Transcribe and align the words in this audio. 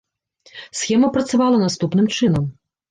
Схема 0.79 1.11
працавала 1.19 1.63
наступным 1.67 2.13
чынам. 2.19 2.55